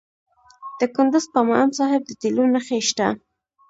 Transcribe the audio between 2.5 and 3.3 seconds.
نښې شته.